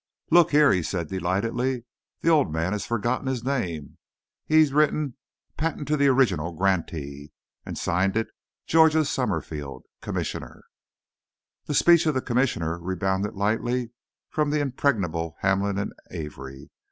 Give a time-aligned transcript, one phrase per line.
[0.31, 1.85] "Look here," he said, delightedly,
[2.21, 3.99] "the old man has forgotten his name.
[4.47, 5.15] He's written
[5.57, 7.31] 'Patent to original grantee,'
[7.67, 8.27] and signed it
[8.65, 10.61] 'Georgia Summerfield, Comr.'"
[11.67, 13.91] The speech of the Commissioner rebounded lightly
[14.31, 16.71] from the impregnable Hamlin and Avery.